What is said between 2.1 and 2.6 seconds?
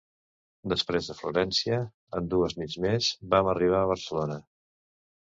en dues